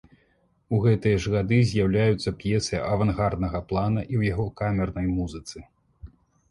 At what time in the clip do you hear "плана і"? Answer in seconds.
3.71-4.09